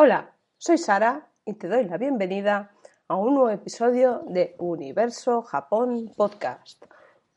[0.00, 2.70] Hola, soy Sara y te doy la bienvenida
[3.08, 6.84] a un nuevo episodio de Universo Japón Podcast.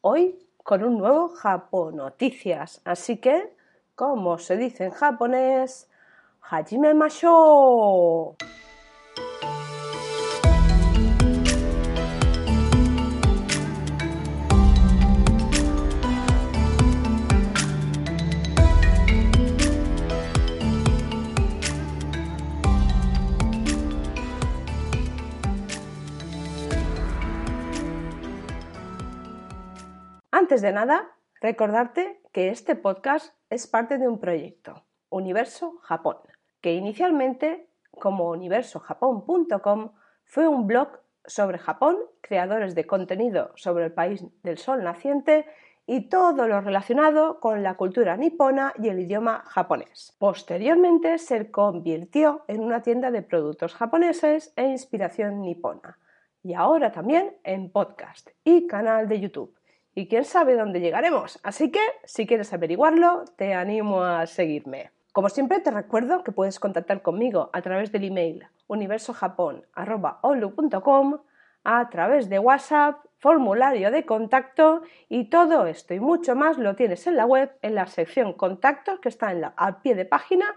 [0.01, 3.55] Hoy con un nuevo Japón Noticias, así que,
[3.95, 5.89] como se dice en japonés,
[6.39, 8.35] Hajime Masho.
[30.51, 36.17] Antes de nada, recordarte que este podcast es parte de un proyecto, Universo Japón,
[36.59, 39.93] que inicialmente, como universojapón.com,
[40.25, 40.89] fue un blog
[41.25, 45.45] sobre Japón, creadores de contenido sobre el país del sol naciente
[45.85, 50.17] y todo lo relacionado con la cultura nipona y el idioma japonés.
[50.19, 55.97] Posteriormente se convirtió en una tienda de productos japoneses e inspiración nipona
[56.43, 59.55] y ahora también en podcast y canal de YouTube
[59.93, 61.39] y quién sabe dónde llegaremos.
[61.43, 64.91] Así que, si quieres averiguarlo, te animo a seguirme.
[65.11, 71.19] Como siempre, te recuerdo que puedes contactar conmigo a través del email universojapón.com,
[71.63, 77.05] a través de WhatsApp, formulario de contacto y todo esto y mucho más lo tienes
[77.05, 80.55] en la web, en la sección contactos que está en la, al pie de página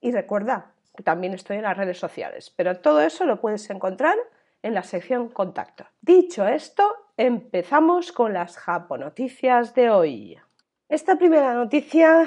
[0.00, 4.16] y recuerda que también estoy en las redes sociales, pero todo eso lo puedes encontrar
[4.64, 5.84] en la sección contacto.
[6.00, 10.38] Dicho esto, empezamos con las japonoticias de hoy.
[10.88, 12.26] Esta primera noticia,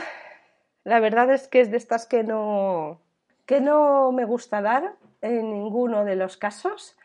[0.84, 3.02] la verdad es que es de estas que no,
[3.48, 6.96] que no me gusta dar en ninguno de los casos,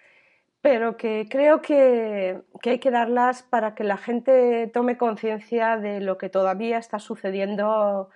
[0.60, 6.00] pero que creo que, que hay que darlas para que la gente tome conciencia de
[6.00, 8.10] lo que todavía está sucediendo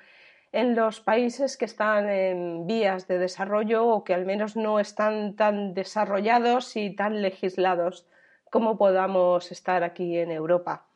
[0.53, 5.37] en los países que están en vías de desarrollo o que al menos no están
[5.37, 8.07] tan desarrollados y tan legislados
[8.51, 10.87] cómo podamos estar aquí en Europa.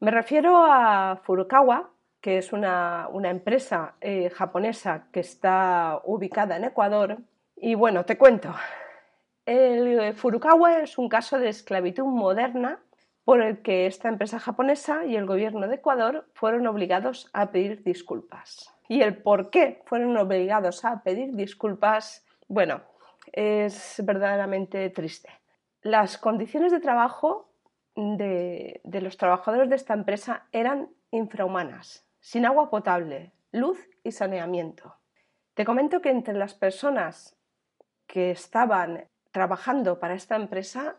[0.00, 1.90] Me refiero a Furukawa,
[2.20, 7.18] que es una, empresa eh, japonesa que está ubicada en Ecuador.
[7.56, 8.54] Y bueno, te cuento.
[9.44, 12.78] El Furukawa es un caso de esclavitud moderna
[13.30, 17.84] por el que esta empresa japonesa y el gobierno de Ecuador fueron obligados a pedir
[17.84, 18.74] disculpas.
[18.88, 22.80] Y el por qué fueron obligados a pedir disculpas, bueno,
[23.32, 25.30] es verdaderamente triste
[25.82, 27.48] las condiciones de trabajo
[27.94, 34.96] de, los trabajadores de esta empresa eran infrahumanas, sin agua potable, luz y saneamiento.
[35.54, 37.36] Te comento que entre las personas
[38.06, 40.96] que estaban trabajando para esta empresa,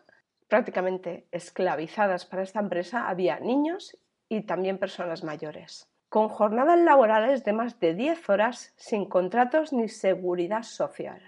[0.52, 3.96] prácticamente esclavizadas para esta empresa, había niños
[4.28, 9.88] y también personas mayores, con jornadas laborales de más de 10 horas sin contratos ni
[9.88, 11.22] seguridad social,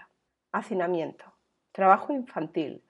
[0.53, 1.25] hacinamiento,
[1.73, 2.85] trabajo infantil,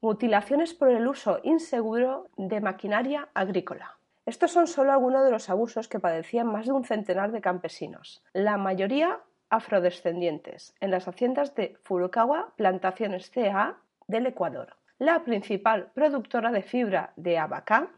[0.00, 3.98] Mutilaciones por el uso inseguro de maquinaria agrícola.
[4.24, 8.22] Estos son solo algunos de los abusos que padecían más de un centenar de campesinos,
[8.32, 9.18] la mayoría
[9.50, 17.12] afrodescendientes, en las haciendas de Furukawa Plantaciones CA del Ecuador, la principal productora de fibra
[17.16, 17.88] de abacá,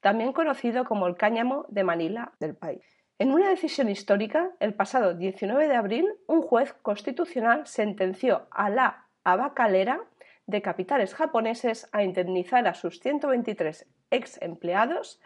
[0.00, 2.84] también conocido como el cáñamo de Manila del país.
[3.18, 9.06] En una decisión histórica, el pasado 19 de abril, un juez constitucional sentenció a la
[9.24, 10.00] abacalera
[10.46, 15.20] de capitales japoneses a indemnizar a sus 123 ex empleados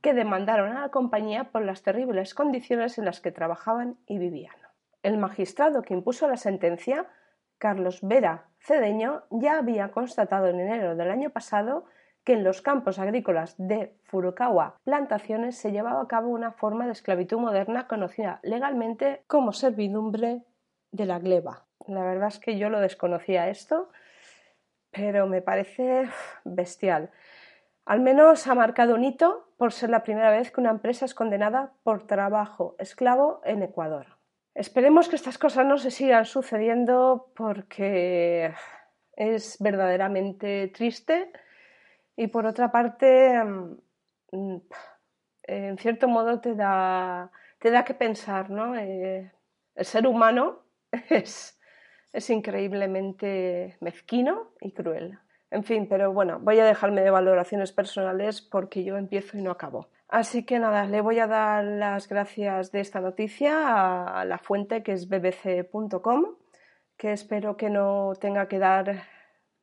[0.00, 4.54] que demandaron a la compañía por las terribles condiciones en las que trabajaban y vivían.
[5.02, 7.06] El magistrado que impuso la sentencia,
[7.58, 11.84] Carlos Vera Cedeño, ya había constatado en enero del año pasado
[12.24, 16.92] que en los campos agrícolas de Furukawa Plantaciones se llevaba a cabo una forma de
[16.92, 20.42] esclavitud moderna conocida legalmente como servidumbre
[20.90, 21.66] de la gleba.
[21.86, 23.90] La verdad es que yo lo desconocía esto
[24.96, 26.08] pero me parece
[26.44, 27.10] bestial.
[27.84, 31.14] Al menos ha marcado un hito por ser la primera vez que una empresa es
[31.14, 34.15] condenada por trabajo esclavo en Ecuador.
[34.56, 38.54] Esperemos que estas cosas no se sigan sucediendo porque
[39.12, 41.30] es verdaderamente triste
[42.16, 43.38] y por otra parte,
[44.32, 44.56] mm,
[45.42, 48.74] en cierto modo te da, te da que pensar, ¿no?
[48.76, 49.30] Eh,
[49.74, 50.64] el ser humano
[51.10, 51.56] es
[52.16, 55.18] es increíblemente mezquino y cruel.
[55.50, 59.50] En fin, pero bueno, voy a dejarme de valoraciones personales porque yo empiezo y no
[59.50, 59.90] acabo.
[60.08, 64.82] Así que nada, le voy a dar las gracias de esta noticia a la fuente
[64.82, 66.36] que es bbc.com,
[66.96, 69.02] que espero que no tenga que dar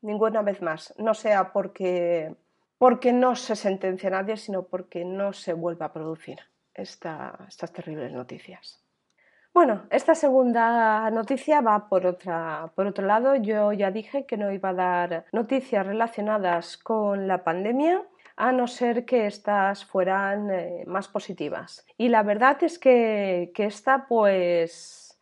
[0.01, 0.93] ninguna vez más.
[0.97, 2.35] No sea porque,
[2.77, 6.39] porque no se sentencia a nadie, sino porque no se vuelva a producir
[6.73, 8.83] estas terribles noticias.
[9.53, 13.35] Bueno, esta segunda noticia va por, otra, por otro lado.
[13.35, 18.01] Yo ya dije que no iba a dar noticias relacionadas con la pandemia
[18.35, 21.85] a no ser que estas fueran eh, más positivas.
[21.97, 25.19] Y la verdad es que, esta, pues,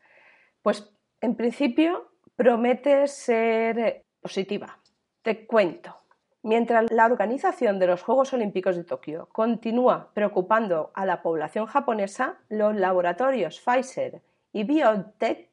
[0.61, 4.79] pues en principio promete ser positiva.
[5.21, 5.97] Te cuento.
[6.43, 12.39] Mientras la organización de los Juegos Olímpicos de Tokio continúa preocupando a la población japonesa,
[12.49, 15.49] los laboratorios Pfizer y BioNTech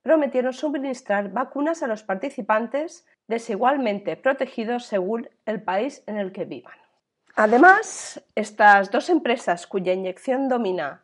[0.00, 6.81] prometieron suministrar vacunas a los participantes desigualmente protegidos según el país en el que vivan.
[7.34, 11.02] Además, estas dos empresas cuya inyección domina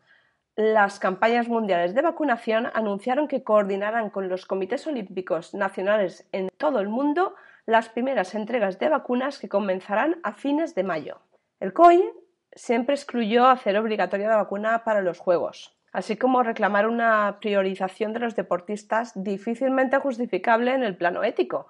[0.57, 6.81] las campañas mundiales de vacunación anunciaron que coordinarán con los comités olímpicos nacionales en todo
[6.81, 7.35] el mundo
[7.65, 11.21] las primeras entregas de vacunas que comenzarán a fines de mayo.
[11.61, 12.03] El COI
[12.53, 18.21] siempre excluyó hacer obligatoria la vacuna para los Juegos, así como reclamar una priorización de
[18.21, 21.69] los deportistas difícilmente justificable en el plano ético,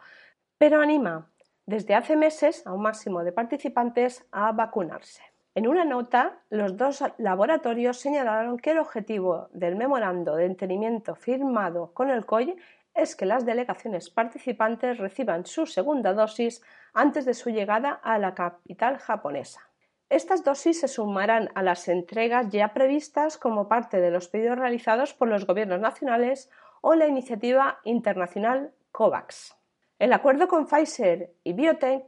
[0.56, 1.28] pero anima
[1.69, 5.23] desde hace meses a un máximo de participantes a vacunarse.
[5.55, 11.93] En una nota, los dos laboratorios señalaron que el objetivo del memorando de entendimiento firmado
[11.93, 12.56] con el COI
[12.94, 16.62] es que las delegaciones participantes reciban su segunda dosis
[16.94, 19.61] antes de su llegada a la capital japonesa.
[20.09, 25.12] Estas dosis se sumarán a las entregas ya previstas como parte de los pedidos realizados
[25.12, 26.50] por los gobiernos nacionales
[26.81, 29.57] o la iniciativa internacional COVAX.
[29.98, 32.04] El acuerdo con Pfizer y Biotech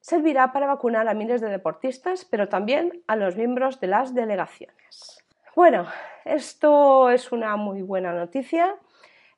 [0.00, 5.24] servirá para vacunar a miles de deportistas, pero también a los miembros de las delegaciones.
[5.54, 5.86] Bueno,
[6.24, 8.76] esto es una muy buena noticia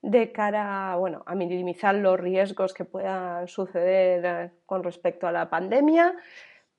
[0.02, 6.14] de cara bueno, a minimizar los riesgos que puedan suceder con respecto a la pandemia,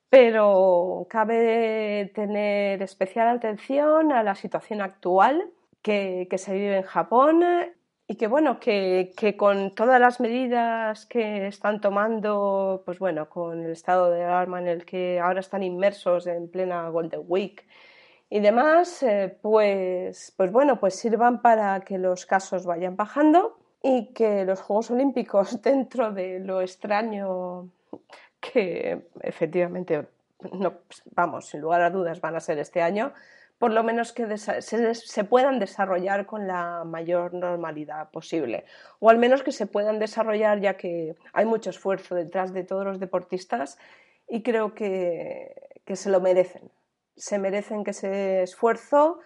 [0.10, 7.44] pero cabe tener especial atención a la situación actual que, se vive en Japón
[8.12, 13.64] y que bueno, que, que, con todas las medidas que están tomando, pues bueno, con
[13.64, 17.66] el estado de alarma en el que ahora están inmersos en plena Golden Week
[18.30, 24.08] y demás, eh, pues, pues bueno, pues sirvan para que los casos vayan bajando y
[24.08, 27.70] que los Juegos Olímpicos, dentro de lo extraño
[28.42, 30.10] que efectivamente,
[30.52, 30.80] no,
[31.16, 33.14] vamos, sin lugar a dudas van a ser este año,
[33.62, 38.66] por lo menos que se, puedan desarrollar con la mayor normalidad posible.
[39.00, 42.84] O al menos que se puedan desarrollar ya que hay mucho esfuerzo detrás de todos
[42.84, 43.78] los deportistas
[44.28, 45.54] y creo que,
[45.86, 46.72] que se lo merecen
[47.16, 49.20] se merecen que ese esfuerzo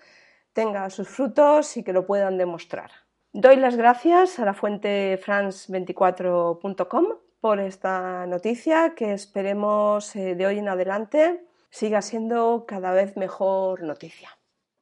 [0.52, 2.92] tenga sus frutos y que lo puedan demostrar.
[3.32, 7.06] Doy las gracias a la fuente france24.com
[7.40, 11.46] por esta noticia que esperemos eh, de hoy en adelante
[11.76, 14.30] siga siendo cada vez mejor noticia.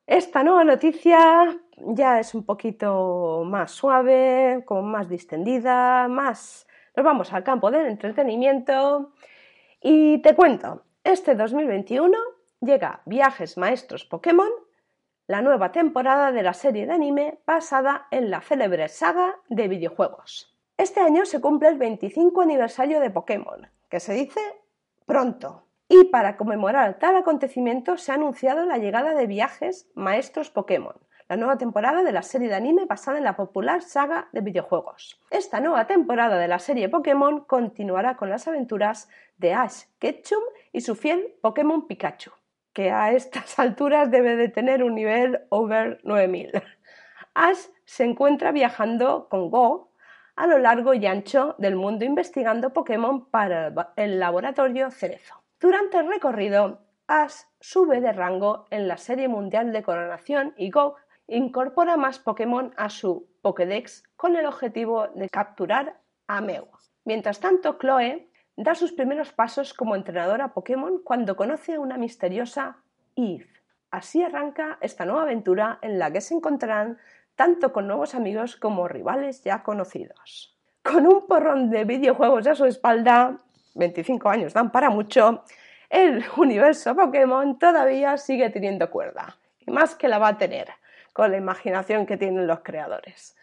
[0.06, 6.68] Esta nueva noticia ya es un poquito más suave, como más distendida, más...
[6.96, 9.12] Nos vamos al campo del entretenimiento
[9.82, 12.16] y te cuento, este 2021
[12.62, 14.52] llega Viajes Maestros Pokémon,
[15.26, 20.56] la nueva temporada de la serie de anime basada en la célebre saga de videojuegos.
[20.78, 24.42] Este año se cumple el 25 aniversario de Pokémon, que se dice
[25.08, 25.64] pronto.
[25.96, 30.96] Y para conmemorar tal acontecimiento se ha anunciado la llegada de Viajes Maestros Pokémon,
[31.30, 35.22] la nueva temporada de la serie de anime basada en la popular saga de videojuegos.
[35.30, 40.42] Esta nueva temporada de la serie Pokémon continuará con las aventuras de Ash Ketchum
[40.72, 42.32] y su fiel Pokémon Pikachu
[42.74, 46.54] que a estas alturas debe de tener un nivel over 9000.
[47.36, 49.92] Ash se encuentra viajando con Go
[50.36, 55.43] a lo largo y ancho del mundo investigando Pokémon para el laboratorio Cerezo.
[55.64, 60.98] Durante el recorrido, Ash sube de rango en la serie mundial de coronación y Go
[61.26, 66.68] incorpora más Pokémon a su Pokédex con el objetivo de capturar a Mew.
[67.06, 68.28] Mientras tanto, Chloe
[68.58, 72.84] da sus primeros pasos como entrenadora Pokémon cuando conoce a una misteriosa
[73.16, 73.48] Eve.
[73.90, 76.98] Así arranca esta nueva aventura en la que se encontrarán
[77.38, 80.60] tanto con nuevos amigos como rivales ya conocidos.
[80.84, 83.38] Con un porrón de videojuegos a su espalda,
[83.74, 85.44] 25 años dan para mucho,
[85.90, 90.70] el universo Pokémon todavía sigue teniendo cuerda, y más que la va a tener,
[91.14, 93.36] con la imaginación que tienen los creadores.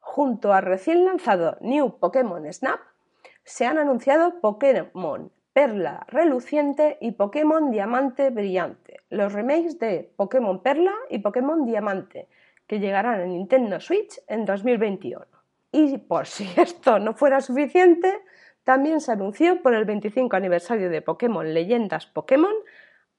[0.00, 2.80] Junto al recién lanzado New Pokémon Snap,
[3.44, 10.94] se han anunciado Pokémon Perla Reluciente y Pokémon Diamante Brillante, los remakes de Pokémon Perla
[11.10, 12.28] y Pokémon Diamante,
[12.66, 15.26] que llegarán a Nintendo Switch en 2021.
[15.72, 18.20] Y por si esto no fuera suficiente,
[18.68, 22.52] también se anunció por el 25 aniversario de Pokémon Leyendas Pokémon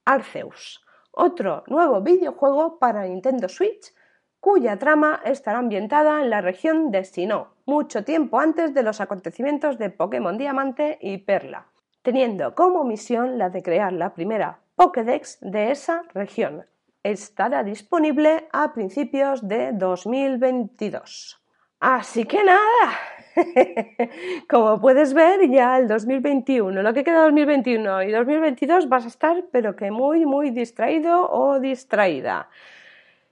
[0.06, 3.91] Arceus, otro nuevo videojuego para Nintendo Switch
[4.39, 9.79] cuya trama estará ambientada en la región de Sinnoh, mucho tiempo antes de los acontecimientos
[9.79, 11.65] de Pokémon Diamante y Perla,
[12.03, 16.68] teniendo como misión la de crear la primera Pokédex de esa región.
[17.01, 21.41] Estará disponible a principios de 2022.
[21.79, 23.00] Así que nada,
[24.50, 29.43] como puedes ver, ya el 2021, lo que queda 2021 y 2022 vas a estar,
[29.51, 32.50] pero que muy, muy distraído o distraída.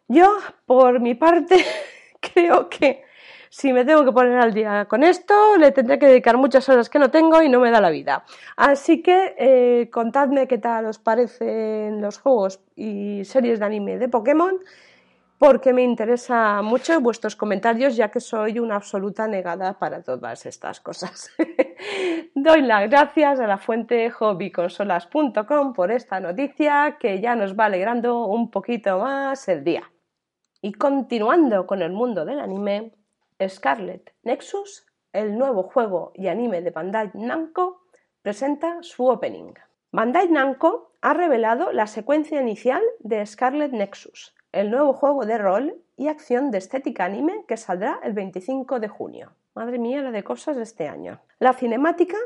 [0.07, 1.63] Yo, por mi parte,
[2.21, 3.03] creo que
[3.49, 6.89] si me tengo que poner al día con esto, le tendré que dedicar muchas horas
[6.89, 8.23] que no tengo y no me da la vida.
[8.55, 14.09] Así que eh, contadme qué tal os parecen los juegos y series de anime de
[14.09, 14.59] Pokémon
[15.37, 20.79] porque me interesa mucho vuestros comentarios, ya que soy una absoluta negada para todas estas
[20.79, 21.31] cosas.
[22.35, 28.25] Doy las gracias a la fuente hobbyconsolas.com por esta noticia que ya nos va alegrando
[28.25, 29.91] un poquito más el día.
[30.61, 32.93] Y continuando con el mundo del anime,
[33.47, 37.83] Scarlet Nexus, el nuevo juego y anime de Bandai Namco,
[38.23, 39.53] presenta su opening.
[39.91, 45.75] Bandai Namco ha revelado la secuencia inicial de Scarlet Nexus, el nuevo juego de rol
[45.95, 49.33] y acción de estética anime que saldrá el 25 de junio.
[49.55, 51.19] Madre mía, la de cosas de este año.
[51.39, 52.17] La cinemática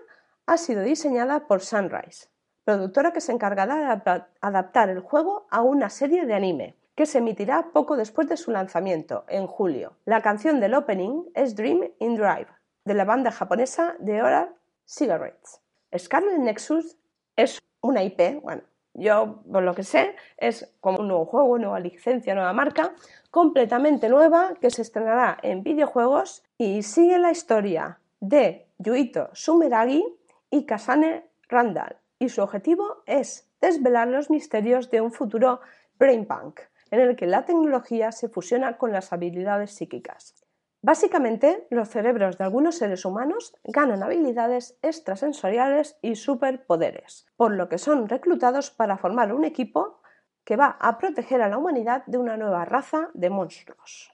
[0.46, 2.28] ha sido diseñada por Sunrise,
[2.66, 7.20] productora que se encargará de adaptar el juego a una serie de anime, que se
[7.20, 9.94] emitirá poco después de su lanzamiento, en julio.
[10.06, 12.48] La canción del opening es Dream in Drive,
[12.86, 14.54] de la banda japonesa de Oral
[14.86, 15.62] Cigarettes.
[15.98, 16.98] Scarlet Nexus
[17.36, 21.80] es una IP, bueno, yo, por lo que sé, es como un nuevo juego, nueva
[21.80, 22.94] licencia, nueva marca,
[23.30, 30.04] completamente nueva que se estrenará en videojuegos y sigue la historia de Yuito Sumeragi
[30.50, 31.98] y Kasane Randall.
[32.20, 35.62] Y su objetivo es desvelar los misterios de un futuro
[35.98, 36.60] brainpunk,
[36.92, 40.41] en el que la tecnología se fusiona con las habilidades psíquicas.
[40.84, 47.78] Básicamente, los cerebros de algunos seres humanos ganan habilidades extrasensoriales y superpoderes, por lo que
[47.78, 50.02] son reclutados para formar un equipo
[50.44, 54.12] que va a proteger a la humanidad de una nueva raza de monstruos.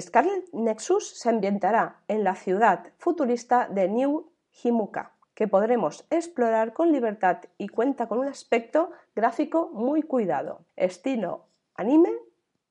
[0.00, 4.32] Scarlet Nexus se ambientará en la ciudad futurista de New
[4.62, 11.48] Himuka, que podremos explorar con libertad y cuenta con un aspecto gráfico muy cuidado, estilo
[11.74, 12.12] anime,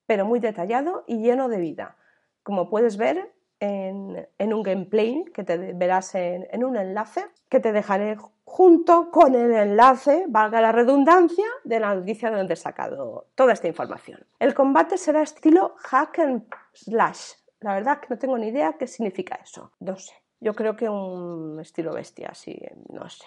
[0.07, 1.97] pero muy detallado y lleno de vida
[2.43, 8.17] como puedes ver en, un gameplay que te verás en, un enlace que te dejaré
[8.43, 13.53] junto con el enlace, valga la redundancia, de la noticia de donde he sacado toda
[13.53, 14.25] esta información.
[14.39, 16.43] El combate será estilo hack and
[16.73, 17.33] slash.
[17.59, 19.71] La verdad que no tengo ni idea qué significa eso.
[19.79, 20.13] No sé.
[20.39, 23.25] Yo creo que un estilo bestia, así, no sé.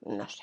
[0.00, 0.42] No sé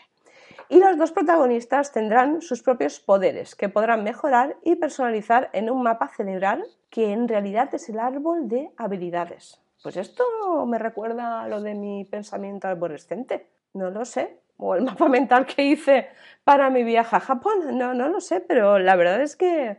[0.69, 5.83] y los dos protagonistas tendrán sus propios poderes que podrán mejorar y personalizar en un
[5.83, 9.61] mapa cerebral que en realidad es el árbol de habilidades.
[9.83, 10.23] Pues esto
[10.65, 13.49] me recuerda a lo de mi pensamiento arborescente.
[13.73, 14.39] No lo sé.
[14.57, 16.07] O el mapa mental que hice
[16.43, 17.77] para mi viaje a Japón.
[17.77, 19.77] No, no lo sé, pero la verdad es que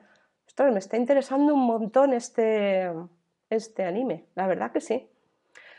[0.65, 2.93] me está interesando un montón este,
[3.51, 4.27] este anime.
[4.35, 5.09] La verdad que sí.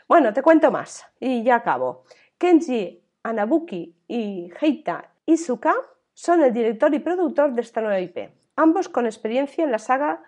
[0.06, 2.04] Bueno, te cuento más y ya acabo.
[3.28, 5.74] Anabuki y Heita Izuka
[6.14, 10.22] son el director y productor de esta nueva IP, ambos con experiencia en la saga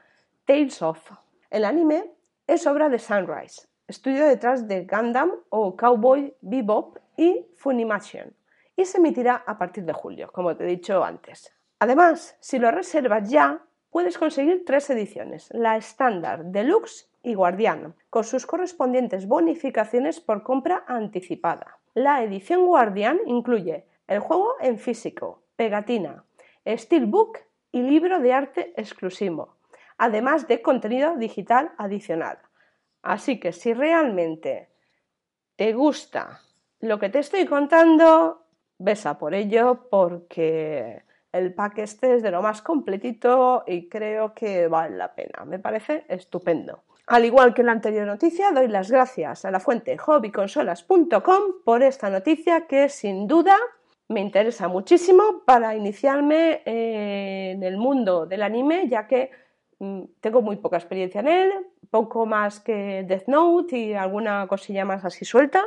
[0.44, 1.10] Tales of.
[1.48, 2.12] El anime
[2.46, 8.34] es obra de Sunrise, estudio detrás de Gundam o Cowboy Bebop y Funimation,
[8.76, 11.54] y se emitirá a partir de julio, como te he dicho antes.
[11.78, 18.24] Además, si lo reservas ya, puedes conseguir tres ediciones, la estándar, deluxe y guardián, con
[18.24, 21.79] sus correspondientes bonificaciones por compra anticipada.
[21.94, 26.24] La edición Guardian incluye el juego en físico, pegatina,
[26.66, 27.38] steelbook
[27.72, 29.56] y libro de arte exclusivo,
[29.98, 32.38] además de contenido digital adicional.
[33.02, 34.68] Así que si realmente
[35.56, 36.40] te gusta
[36.80, 38.46] lo que te estoy contando,
[38.78, 44.68] besa por ello porque el pack este es de lo más completito y creo que
[44.68, 45.44] vale la pena.
[45.44, 46.84] Me parece estupendo.
[47.10, 51.82] Al igual que en la anterior noticia, doy las gracias a la fuente hobbyconsolas.com por
[51.82, 53.56] esta noticia que sin duda
[54.06, 59.32] me interesa muchísimo para iniciarme eh, en el mundo del anime, ya que
[59.80, 61.52] mm, tengo muy poca experiencia en él,
[61.90, 65.64] poco más que Death Note y alguna cosilla más así suelta,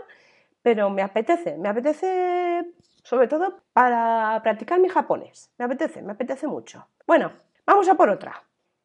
[0.62, 2.72] pero me apetece, me apetece
[3.04, 6.88] sobre todo para practicar mi japonés, me apetece, me apetece mucho.
[7.06, 7.34] Bueno,
[7.66, 8.42] vamos a por otra.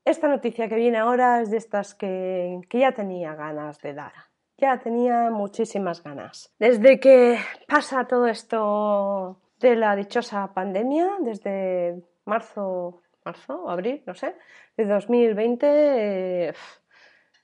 [0.08, 4.14] Esta noticia que viene ahora es de estas que, ya tenía ganas de dar.
[4.56, 6.50] Ya tenía muchísimas ganas.
[6.58, 7.38] Desde que
[7.68, 14.34] pasa todo esto de la dichosa pandemia, desde marzo, marzo abril, no sé,
[14.78, 16.54] de 2020,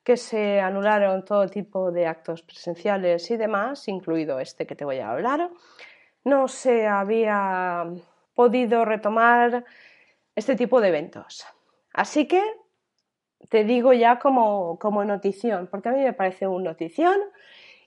[0.02, 5.00] que se anularon todo tipo de actos presenciales y demás, incluido este que te voy
[5.00, 5.50] a hablar.
[6.24, 7.84] No se había
[8.34, 9.66] podido retomar
[10.34, 11.46] este tipo de eventos.
[11.94, 12.42] Así que
[13.48, 17.16] te digo ya como, como notición, porque a mí me parece un notición.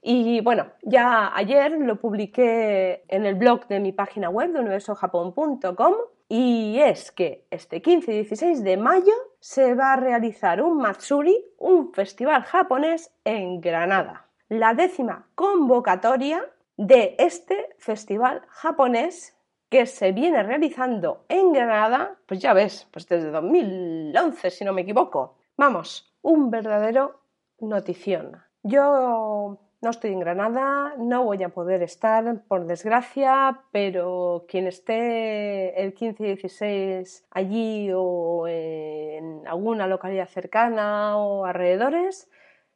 [0.02, 5.94] Y bueno, ya ayer lo publiqué en el blog de mi página web de universojapón.com
[6.30, 11.38] y es que este 15 y 16 de mayo se va a realizar un Matsuri,
[11.58, 14.28] un festival japonés en Granada.
[14.50, 16.46] La décima convocatoria
[16.78, 19.37] de este festival japonés
[19.70, 24.82] que se viene realizando en Granada, pues ya ves, pues desde 2011 si no me
[24.82, 25.38] equivoco.
[25.58, 27.22] Vamos, un verdadero
[27.60, 28.42] notición.
[28.64, 35.82] Yo no estoy en Granada, no voy a poder estar, por desgracia, pero quien esté
[35.82, 42.30] el 15 y 16 allí o en alguna localidad cercana o alrededores,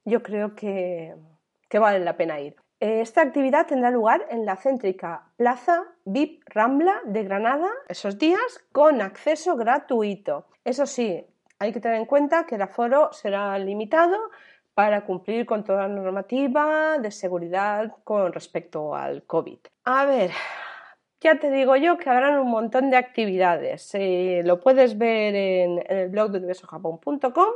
[0.05, 1.15] yo creo que,
[1.69, 2.60] que vale la pena ir.
[2.81, 9.01] Esta actividad tendrá lugar en la céntrica Plaza VIP Rambla de Granada esos días con
[9.01, 10.47] acceso gratuito.
[10.65, 11.23] Eso sí,
[11.59, 14.17] hay que tener en cuenta que el aforo será limitado
[14.73, 19.59] para cumplir con toda la normativa de seguridad con respecto al COVID.
[19.83, 20.31] A ver,
[21.19, 23.91] ya te digo yo que habrán un montón de actividades.
[23.93, 27.49] Eh, lo puedes ver en, el blog de universojapón.com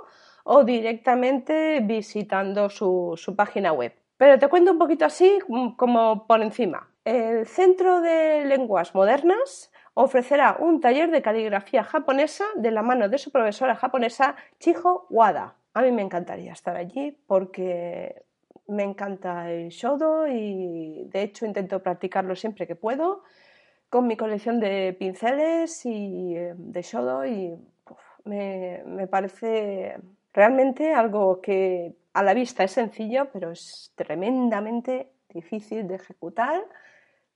[0.44, 3.92] o directamente visitando su página web.
[4.18, 6.90] Pero te cuento un poquito así mm, como por encima.
[7.04, 13.18] El Centro de Lenguas Modernas ofrecerá un taller de caligrafía japonesa de la mano de
[13.18, 15.56] su profesora japonesa Chiho Wada.
[15.74, 18.24] A mí me encantaría estar allí porque
[18.68, 23.24] me encanta el shodo y de hecho intento practicarlo siempre que puedo
[23.90, 27.56] con mi colección de pinceles y eh, de shodo y
[28.24, 29.98] me, me parece
[30.34, 36.64] realmente algo que a la vista es sencillo pero es tremendamente difícil de ejecutar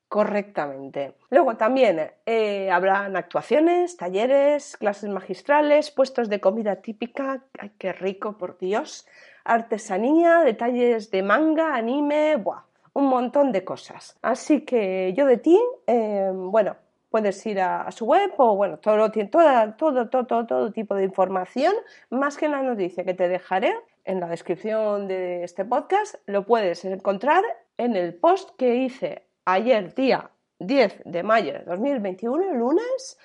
[0.08, 1.14] correctamente.
[1.30, 8.38] Luego también eh, habrán actuaciones, talleres, clases magistrales, puestos de comida típica, ¡ay, qué rico,
[8.38, 9.06] por Dios!
[9.44, 12.64] Artesanía, detalles de manga, anime, ¡buah!
[12.94, 14.18] un montón de cosas.
[14.22, 16.76] Así que yo de ti, eh, bueno,
[17.10, 21.74] puedes ir a, su web o bueno, todo, todo tipo de información,
[22.10, 26.84] más que la noticia que te dejaré en la descripción de este podcast, lo puedes
[26.86, 27.44] encontrar
[27.78, 33.18] en el post que hice ayer, día 10 de mayo de 2021, lunes,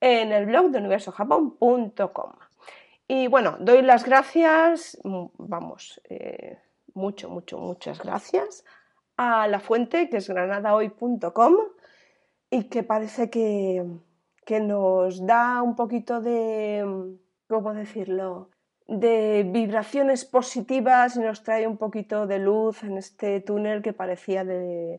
[0.00, 2.32] en el blog de universojapón.com.
[3.08, 6.58] Y bueno, doy las gracias, mm, vamos, eh,
[6.94, 8.64] mucho, mucho, muchas gracias
[9.16, 11.54] a la fuente que es granadahoy.com
[12.50, 13.84] y que parece que,
[14.44, 17.16] que nos da un poquito de,
[17.48, 18.50] ¿cómo decirlo?
[18.86, 24.44] De vibraciones positivas y nos trae un poquito de luz en este túnel que parecía
[24.44, 24.98] de,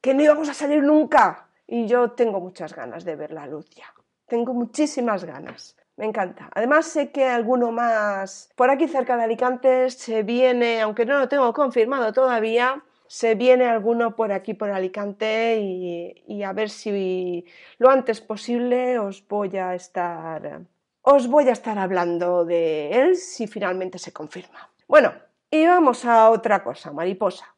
[0.00, 1.48] que no íbamos a salir nunca.
[1.66, 3.92] Y yo tengo muchas ganas de ver la luz ya.
[4.26, 5.76] Tengo muchísimas ganas.
[5.96, 6.50] Me encanta.
[6.54, 11.28] Además sé que alguno más por aquí cerca de Alicante se viene, aunque no lo
[11.28, 17.46] tengo confirmado todavía, se viene alguno por aquí por Alicante y, y, a ver si
[17.78, 20.66] lo antes posible os voy a estar
[21.08, 24.68] os voy a estar hablando de él si finalmente se confirma.
[24.88, 25.12] Bueno,
[25.48, 27.54] y vamos a otra cosa, mariposa.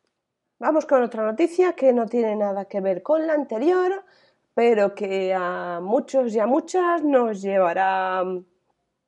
[0.59, 4.05] Vamos con otra noticia que no tiene nada que ver con la anterior,
[4.53, 8.23] pero que a muchos y a muchas nos llevará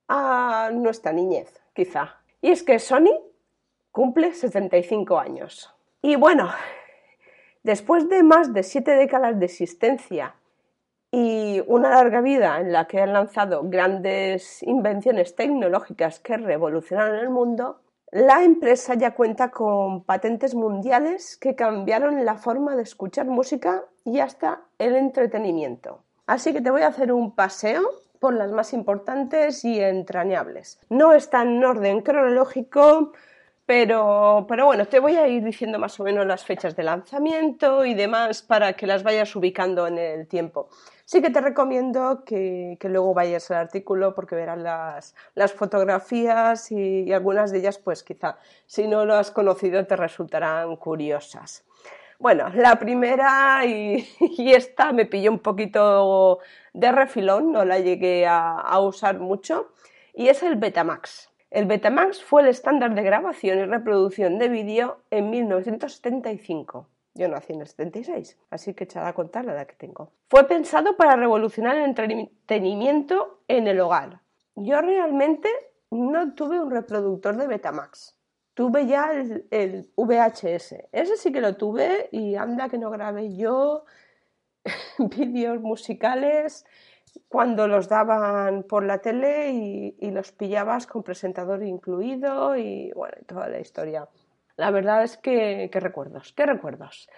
[0.08, 2.16] a nuestra niñez, quizá.
[2.40, 3.20] Y es que Sony
[3.92, 5.70] cumple 75 años.
[6.00, 6.50] Y bueno,
[7.62, 10.34] después de más de siete décadas de existencia
[11.12, 17.30] y una larga vida en la que han lanzado grandes invenciones tecnológicas que revolucionaron el
[17.30, 17.80] mundo,
[18.12, 24.20] la empresa ya cuenta con patentes mundiales que cambiaron la forma de escuchar música y
[24.20, 26.02] hasta el entretenimiento.
[26.26, 27.82] Así que te voy a hacer un paseo
[28.18, 30.78] por las más importantes y entrañables.
[30.90, 33.12] No está en orden cronológico,
[33.64, 37.84] pero, pero bueno, te voy a ir diciendo más o menos las fechas de lanzamiento
[37.84, 40.68] y demás para que las vayas ubicando en el tiempo
[41.10, 47.50] sí que te recomiendo que, luego vayas al artículo porque verás las, fotografías y, algunas
[47.50, 51.64] de ellas, pues quizá, si no lo has conocido, te resultarán curiosas.
[52.20, 54.06] Bueno, la primera y,
[54.54, 56.38] esta me pilló un poquito
[56.74, 59.72] de refilón, no la llegué a usar mucho,
[60.14, 61.28] y es el Betamax.
[61.50, 66.86] El Betamax fue el estándar de grabación y reproducción de vídeo en 1975.
[67.14, 70.12] Yo nací en el 76, así que echada a contar la edad que tengo.
[70.28, 74.20] Fue pensado para revolucionar el entretenimiento en el hogar.
[74.54, 75.48] yo realmente
[75.90, 78.16] no tuve un reproductor de Betamax.
[78.54, 80.74] Tuve ya el, VHS.
[80.92, 83.84] Ese sí que lo tuve y anda que no grabé yo
[84.98, 86.64] vídeos musicales
[87.28, 93.48] cuando los daban por la tele y, los pillabas con presentador incluido y bueno, toda
[93.48, 94.08] la historia.
[94.60, 97.08] La verdad es que, qué recuerdos, qué recuerdos.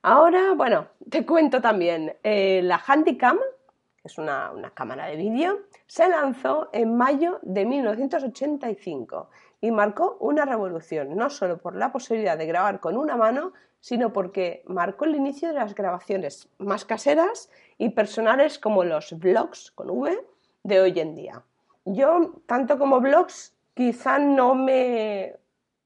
[0.00, 5.58] Ahora, bueno, te cuento también, eh, la Handycam, que es una, una cámara de vídeo,
[5.86, 9.28] se lanzó en mayo de 1985
[9.60, 14.14] y marcó una revolución, no solo por la posibilidad de grabar con una mano, sino
[14.14, 19.90] porque marcó el inicio de las grabaciones más caseras y personales como los blogs con
[19.90, 20.18] V
[20.62, 21.42] de hoy en día.
[21.84, 25.39] Yo, tanto como blogs, quizá no me,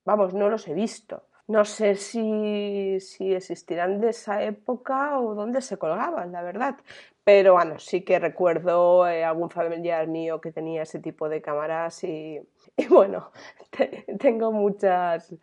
[0.05, 1.25] vamos, no los he visto.
[1.47, 6.77] No sé si, si existirán de esa época o dónde se colgaban, la verdad.
[7.25, 12.05] Pero bueno, sí que recuerdo eh, algún familiar mío que tenía ese tipo de cámaras
[12.05, 12.41] y,
[12.91, 13.31] bueno,
[14.19, 15.35] tengo muchas,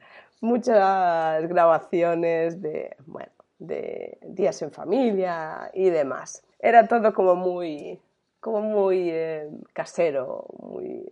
[0.42, 6.44] muchas grabaciones de, bueno, de días en familia y demás.
[6.60, 8.00] Era todo como muy,
[8.40, 11.12] como muy eh, casero, muy,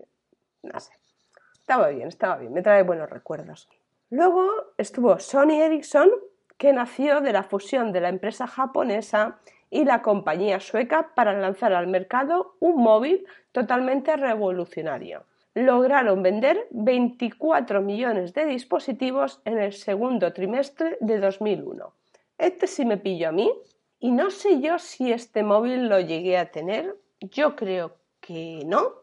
[0.64, 0.99] no sé.
[1.70, 3.70] Estaba bien, estaba bien, me trae buenos recuerdos.
[4.10, 6.10] Luego estuvo Sony Ericsson,
[6.58, 9.38] que nació de la fusión de la empresa japonesa
[9.70, 17.82] y la compañía sueca para lanzar al mercado un móvil totalmente revolucionario lograron vender 24
[17.82, 21.94] millones de dispositivos en el segundo trimestre de 2001.
[22.40, 23.52] Este sí me pillo a mí
[24.00, 26.96] y no sé yo si este móvil lo llegué a tener.
[27.20, 28.94] Yo creo que no,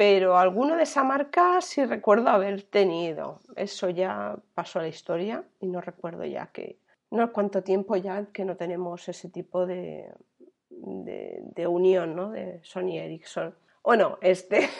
[0.00, 3.42] pero alguno de esa marca sí recuerdo haber tenido.
[3.54, 6.78] Eso ya pasó a la historia y no recuerdo ya que
[7.10, 10.10] no cuánto tiempo ya que no tenemos ese tipo de,
[10.70, 12.30] de, unión ¿no?
[12.30, 13.54] de Sony Ericsson.
[13.82, 14.70] O no, este,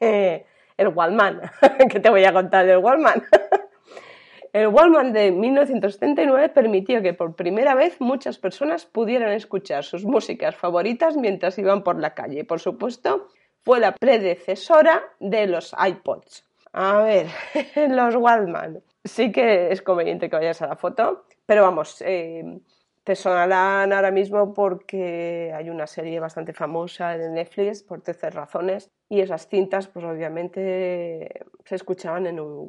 [0.76, 1.40] el Wallman,
[1.90, 3.24] que te voy a contar del Wallman.
[4.52, 10.54] El Wallman de 1979 permitió que por primera vez muchas personas pudieran escuchar sus músicas
[10.54, 12.44] favoritas mientras iban por la calle.
[12.44, 13.28] Por supuesto,
[13.66, 16.44] fue la predecesora de los iPods.
[16.72, 17.26] A ver,
[17.88, 18.80] los Wallman.
[19.04, 22.60] Sí que es conveniente que vayas a la foto, pero vamos, eh,
[23.02, 28.92] te sonarán ahora mismo porque hay una serie bastante famosa en Netflix por terceras razones
[29.08, 32.68] y esas cintas pues obviamente se escuchaban en un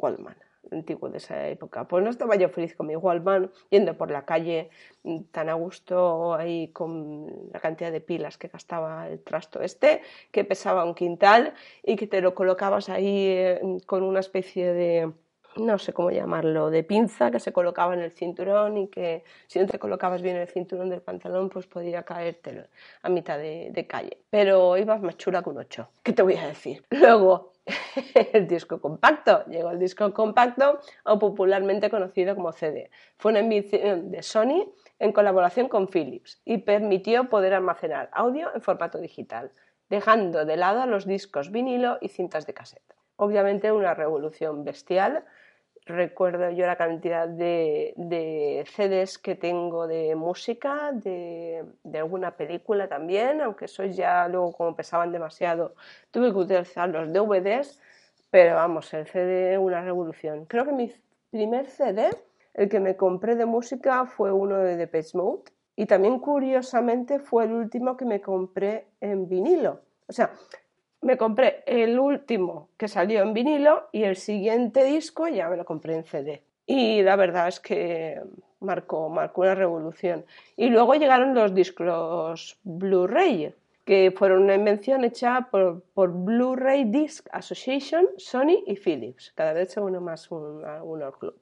[0.71, 1.87] antiguo de esa época.
[1.87, 4.69] Pues no estaba yo feliz con mi Wallman yendo por la calle
[5.03, 10.01] mm, tan a gusto ahí con la cantidad de pilas que gastaba el trasto este,
[10.31, 11.53] que pesaba un quintal
[11.83, 15.11] y que te lo colocabas ahí eh, con una especie de
[15.59, 19.59] no sé cómo llamarlo, de pinza que se colocaba en el cinturón y que si
[19.59, 22.67] no te colocabas bien el cinturón del pantalón, pues podía caerte
[23.01, 24.17] a mitad de, calle.
[24.29, 25.89] Pero ibas más chula que un 8.
[26.03, 26.83] ¿Qué te voy a decir?
[26.89, 27.53] Luego,
[28.33, 29.43] el disco compacto.
[29.45, 32.89] Llegó el disco compacto o popularmente conocido como CD.
[33.17, 38.61] Fue una invención de Sony en colaboración con Philips y permitió poder almacenar audio en
[38.61, 39.51] formato digital,
[39.89, 42.95] dejando de lado los discos vinilo y cintas de cassette.
[43.15, 45.25] Obviamente una revolución bestial
[45.87, 53.65] recuerdo yo la cantidad de, CDs que tengo de música, de, alguna película también, aunque
[53.65, 55.75] esos ya luego como pesaban demasiado
[56.11, 57.79] tuve que utilizar los DVDs,
[58.29, 60.45] pero vamos, el CD una revolución.
[60.45, 60.93] Creo que mi
[61.31, 62.09] primer CD,
[62.53, 65.43] el que me compré de música fue uno de Depeche Mode
[65.75, 69.81] y también curiosamente fue el último que me compré en vinilo.
[70.07, 70.31] O sea,
[71.07, 75.63] me compré el último que salió en vinilo y el siguiente disco ya me lo
[75.63, 76.43] compré en CD.
[76.65, 78.21] Y la verdad es que
[78.59, 80.25] marcó, una revolución.
[80.57, 88.05] Y luego llegaron los discos Blu-ray, que fueron una invención hecha por, Blu-ray Disc Association,
[88.17, 89.31] Sony y Philips.
[89.33, 91.35] Cada vez se une más al club.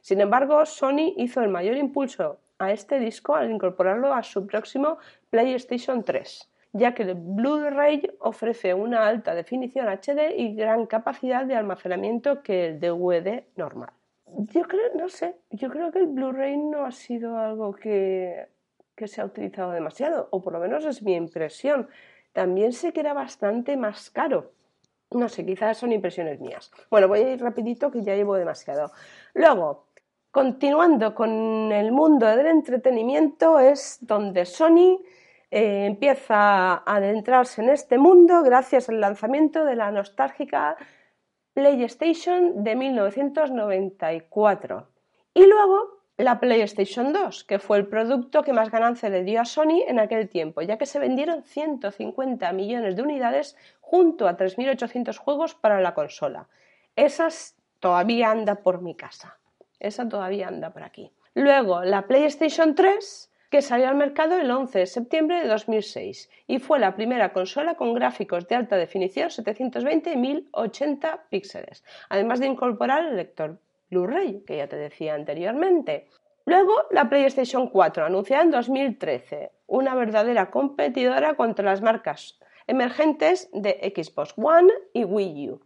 [0.00, 4.98] Sin embargo, Sony hizo el mayor impulso a este disco al incorporarlo a su próximo
[5.30, 11.54] PlayStation 3 ya que el Blu-ray ofrece una alta definición HD y gran capacidad de
[11.54, 13.90] almacenamiento que el DVD normal.
[14.26, 18.48] Yo creo, no sé, yo creo que el Blu-ray no ha sido algo que,
[18.96, 21.88] que se ha utilizado demasiado, o por lo menos es mi impresión.
[22.32, 24.52] También sé que era bastante más caro.
[25.10, 26.70] No sé, quizás son impresiones mías.
[26.90, 28.92] Bueno, voy a ir rapidito que ya llevo demasiado.
[29.34, 29.88] Luego,
[30.30, 35.02] continuando con el mundo del entretenimiento, es donde Sony
[35.54, 40.78] eh, empieza a adentrarse en este mundo gracias al lanzamiento de la nostálgica
[41.52, 44.88] PlayStation de 1994.
[45.34, 49.44] Y luego la PlayStation 2, que fue el producto que más ganancia le dio a
[49.44, 55.18] Sony en aquel tiempo, ya que se vendieron 150 millones de unidades junto a 3.800
[55.18, 56.48] juegos para la consola.
[56.96, 57.28] Esa
[57.78, 59.36] todavía anda por mi casa.
[59.80, 61.12] Esa todavía anda por aquí.
[61.34, 66.58] Luego, la PlayStation 3, que salió al mercado el 11 de septiembre de 2006 y
[66.58, 73.04] fue la primera consola con gráficos de alta definición 720 1080 píxeles, además de incorporar
[73.04, 73.58] el lector
[73.90, 76.08] Blu-ray, que ya te decía anteriormente.
[76.46, 83.92] Luego, la PlayStation 4, anunciada en 2013, una verdadera competidora contra las marcas emergentes de
[83.94, 85.60] Xbox One y Wii U.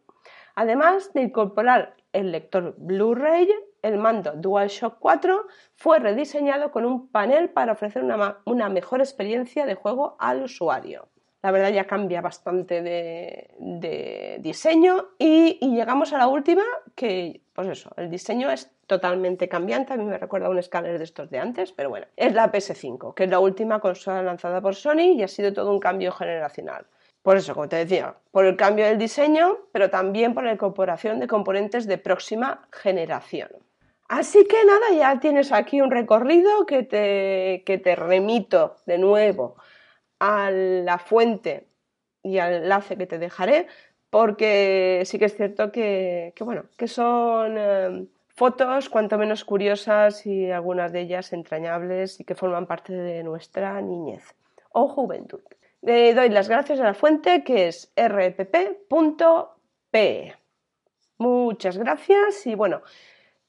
[0.57, 3.49] Además de incorporar el lector Blu-ray,
[3.87, 9.75] el mando DualShock 4 fue rediseñado con un panel para ofrecer una, mejor experiencia de
[9.75, 11.09] juego al usuario.
[11.43, 16.65] La verdad ya cambia bastante de, diseño y, llegamos a la última
[16.97, 19.93] que, pues eso, el diseño es totalmente cambiante.
[19.93, 22.51] A mí me recuerda a un escáner de estos de antes, pero bueno, es la
[22.51, 26.11] PS5, que es la última consola lanzada por Sony y ha sido todo un cambio
[26.11, 26.87] generacional.
[27.27, 31.19] Por eso, como te decía, por el cambio del diseño, pero también por la incorporación
[31.19, 33.51] de componentes de próxima generación.
[34.09, 39.57] Así que nada, ya tienes aquí un recorrido que te, que te remito de nuevo
[40.21, 41.69] a la fuente
[42.23, 43.67] y al enlace que te dejaré,
[44.11, 50.51] porque sí que es cierto que, bueno, que son eh, fotos cuanto menos curiosas y
[50.51, 54.35] algunas de ellas entrañables y que forman parte de nuestra niñez
[54.73, 55.43] o juventud.
[55.83, 58.85] Le doy las gracias a la fuente que es rpp.pe.
[61.19, 62.83] Muchas gracias y bueno,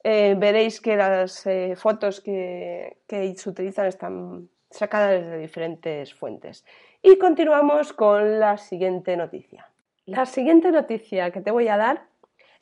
[0.04, 6.64] eh, veréis que las eh, fotos que, que se utilizan están sacadas de diferentes fuentes.
[7.02, 9.68] Y continuamos con la siguiente noticia.
[10.06, 12.06] La siguiente noticia que te voy a dar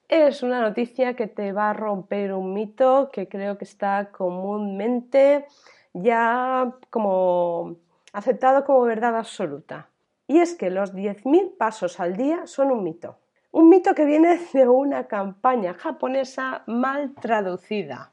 [0.09, 5.47] es una noticia que te va a romper un mito que creo que está comúnmente
[5.93, 7.77] ya como
[8.13, 9.89] aceptado como verdad absoluta.
[10.29, 13.19] Y es que los 10.000 pasos al día son un mito.
[13.51, 18.13] Un mito que viene de una campaña japonesa mal traducida.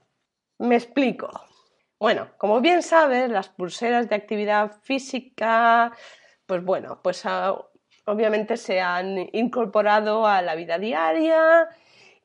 [0.59, 1.29] Me explico.
[1.99, 5.91] Bueno, como bien sabes, las pulseras de actividad física,
[6.45, 7.57] pues bueno, pues ah,
[8.05, 11.69] obviamente se han incorporado a la vida diaria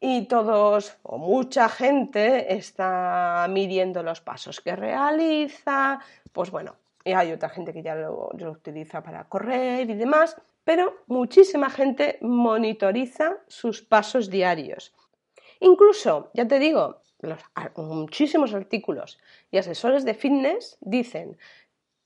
[0.00, 6.00] y todos o mucha gente está midiendo los pasos que realiza,
[6.32, 10.36] pues bueno, y hay otra gente que ya lo, utiliza para correr y demás,
[10.68, 14.92] pero muchísima gente monitoriza sus pasos diarios.
[15.60, 17.00] Incluso, ya te digo,
[17.76, 19.18] muchísimos artículos
[19.50, 21.38] y asesores de fitness dicen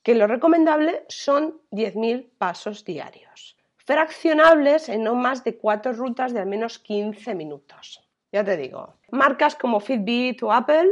[0.05, 6.39] que lo recomendable son 10.000 pasos diarios, fraccionables en no más de cuatro rutas de
[6.39, 8.09] al menos 15 minutos.
[8.31, 10.89] Ya te digo, marcas como Fitbit o Apple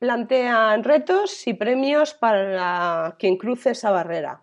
[0.00, 4.42] plantean retos y premios para quien cruce esa barrera.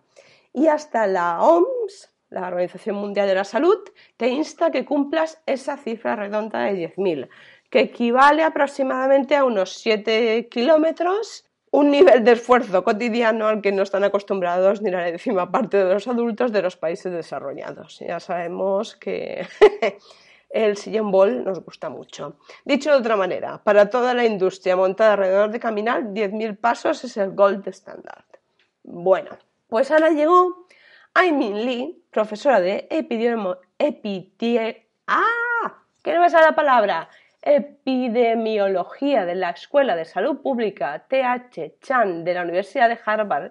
[0.54, 3.78] Y hasta la OMS, la Organización Mundial de la Salud,
[4.16, 7.28] te insta a que cumplas esa cifra redonda de 10.000,
[7.68, 13.82] que equivale aproximadamente a unos 7 kilómetros, un nivel de esfuerzo cotidiano al que no
[13.82, 18.00] están acostumbrados ni la décima parte de los adultos de los países desarrollados.
[18.00, 19.46] Ya sabemos que
[20.50, 22.36] el sillón ball nos gusta mucho.
[22.64, 27.16] Dicho de otra manera, para toda la industria montada alrededor de caminar, 10.000 pasos es
[27.16, 28.24] el gold standard.
[28.82, 29.30] Bueno,
[29.68, 30.66] pues ahora llegó
[31.12, 32.86] Aimin Lee, profesora de
[35.08, 35.84] ¡Ah!
[36.02, 37.08] ¿Qué no me sale la palabra?
[37.42, 43.50] Epidemiología de la Escuela de Salud Pública TH Chan de la Universidad de Harvard,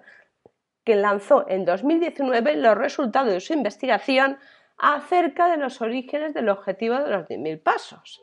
[0.84, 4.38] que lanzó en 2019 los resultados de su investigación
[4.78, 8.22] acerca de los orígenes del objetivo de los 10.000 pasos.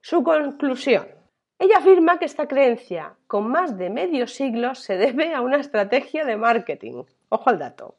[0.00, 1.08] Su conclusión.
[1.58, 6.24] Ella afirma que esta creencia, con más de medio siglo, se debe a una estrategia
[6.24, 7.04] de marketing.
[7.28, 7.96] Ojo al dato.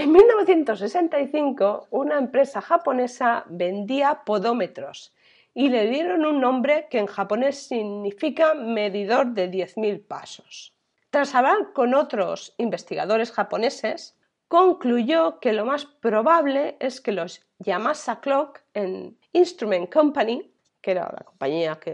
[0.00, 5.12] En 1965, una empresa japonesa vendía podómetros
[5.52, 10.72] y le dieron un nombre que en japonés significa medidor de 10.000 pasos.
[11.10, 14.16] Tras hablar con otros investigadores japoneses,
[14.48, 21.12] concluyó que lo más probable es que los Yamasa Clock en Instrument Company, que era
[21.14, 21.92] la compañía que,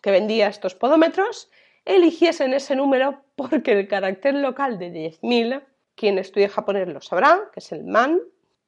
[0.00, 1.50] que vendía estos podómetros,
[1.84, 5.62] eligiesen ese número porque el carácter local de 10.000,
[5.94, 8.20] quien estudie japonés lo sabrá, que es el man,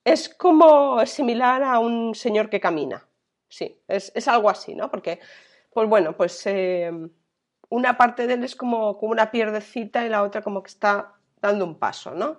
[0.05, 3.07] es como similar a un señor que camina.
[3.49, 4.91] Sí, es, algo así, ¿no?
[4.91, 5.21] Porque,
[5.73, 6.91] pues bueno, pues eh,
[7.69, 11.15] una parte de él es como, como una pierdecita y la otra como que está
[11.41, 12.39] dando un paso, ¿no?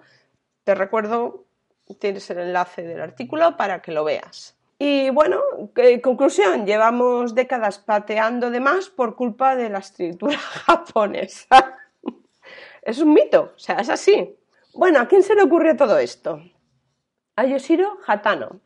[0.64, 1.46] Te recuerdo,
[2.00, 4.58] tienes el enlace del artículo para que lo veas.
[4.80, 5.42] Y bueno,
[6.04, 11.78] conclusión, llevamos décadas pateando de más por culpa de la escritura japonesa.
[12.82, 14.37] es un mito, o sea, es así.
[14.78, 16.40] Bueno, ¿a quién se le ocurrió todo esto?
[17.36, 18.60] A Yoshiro Hatano,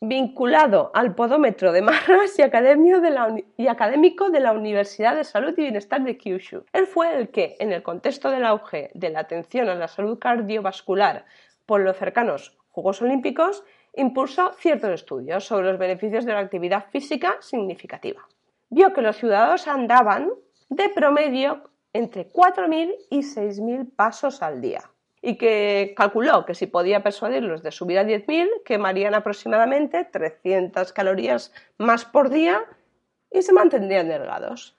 [0.00, 5.24] vinculado al podómetro de Marras y, académico de, la, y académico de la Universidad de
[5.24, 6.64] Salud y Bienestar de Kyushu.
[6.72, 10.18] Él fue el que, en el contexto del auge de la atención a la salud
[10.18, 11.26] cardiovascular
[11.66, 17.36] por los cercanos Juegos Olímpicos, impulsó ciertos estudios sobre los beneficios de la actividad física
[17.40, 18.26] significativa.
[18.70, 20.30] Vio que los ciudadanos andaban
[20.70, 24.88] de promedio entre 4.000 y 6.000 pasos al día
[25.22, 31.52] y que calculó que si podía persuadirlos de subir a 10.000 quemarían aproximadamente 300 calorías
[31.78, 32.64] más por día
[33.30, 34.76] y se mantendrían delgados.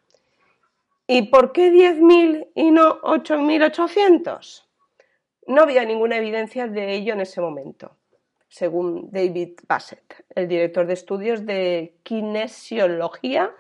[1.08, 4.66] ¿Y por qué 10.000 y no 8.800?
[5.48, 7.96] No había ninguna evidencia de ello en ese momento,
[8.50, 13.52] según David Bassett, el director de estudios de kinesiología,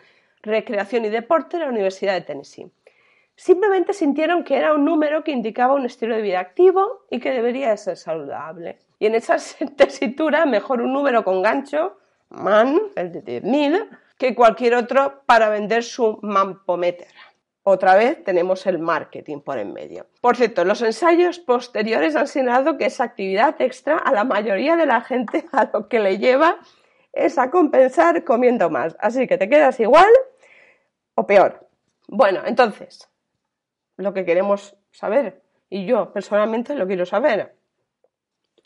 [0.41, 2.71] recreación y deporte de la Universidad de Tennessee.
[3.35, 7.31] Simplemente sintieron que era un número que indicaba un estilo de vida activo y que
[7.31, 8.79] debería ser saludable.
[8.99, 9.37] Y en esa
[9.77, 11.97] tesitura, mejor un número con gancho,
[12.29, 17.07] man, el de 10.000, que cualquier otro para vender su mampometer.
[17.65, 20.05] Otra vez tenemos el marketing por en medio.
[20.19, 24.85] Por cierto, los ensayos posteriores han señalado que esa actividad extra a la mayoría de
[24.85, 26.57] la gente a lo que le lleva
[27.13, 28.97] es a compensar comiendo más.
[28.99, 30.09] Así que te quedas igual
[31.15, 31.67] o peor.
[32.07, 33.09] Bueno, entonces,
[33.97, 35.41] lo que queremos saber.
[35.69, 37.55] Y yo personalmente lo quiero saber.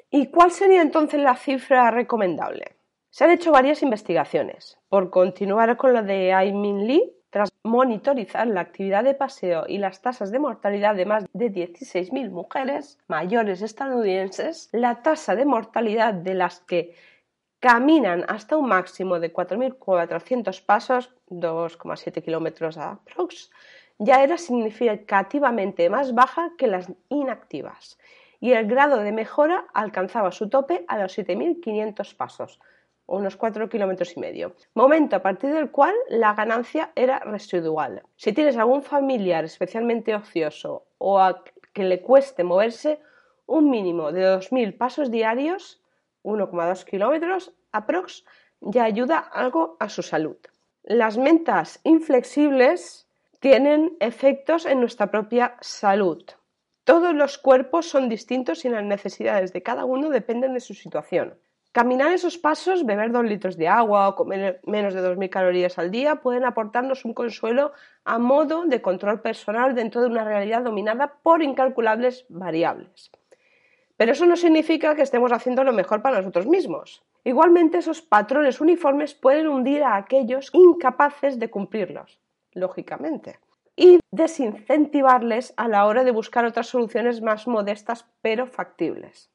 [0.10, 2.78] ¿Y cuál sería entonces la cifra recomendable?
[3.10, 4.80] Se han hecho varias investigaciones.
[4.90, 10.02] Por continuar con lo de Aimin Lee, tras monitorizar la actividad de paseo y las
[10.02, 16.34] tasas de mortalidad de más de 16.000 mujeres mayores estadounidenses, la tasa de mortalidad de
[16.36, 16.96] las que
[17.60, 23.52] caminan hasta un máximo de 4.400 pasos, 2,7 kilómetros aprox,
[24.00, 27.98] ya era significativamente más baja que las inactivas
[28.40, 32.60] y el grado de mejora alcanzaba su tope a los 7.500 pasos,
[33.08, 38.04] unos 4 kilómetros y medio, momento a partir del cual la ganancia era residual.
[38.16, 43.00] Si tienes algún familiar especialmente ocioso o a que le cueste moverse
[43.46, 45.82] un mínimo de 2.000 pasos diarios,
[46.24, 48.26] 1,2 kilómetros aprox,
[48.60, 50.38] ya ayuda algo a su salud.
[50.84, 53.07] Las mentas inflexibles
[53.40, 56.24] tienen efectos en nuestra propia salud.
[56.84, 61.38] Todos los cuerpos son distintos y las necesidades de cada uno dependen de su situación.
[61.72, 65.92] Caminar esos pasos, beber dos litros de agua o comer menos de 2.000 calorías al
[65.92, 67.74] día pueden aportarnos un consuelo
[68.06, 73.12] a modo de control personal dentro de una realidad dominada por incalculables variables.
[73.98, 77.04] Pero eso no significa que estemos haciendo lo mejor para nosotros mismos.
[77.24, 82.20] Igualmente, esos patrones uniformes pueden hundir a aquellos incapaces de cumplirlos
[82.58, 83.40] lógicamente,
[83.76, 89.32] y desincentivarles a la hora de buscar otras soluciones más modestas pero factibles.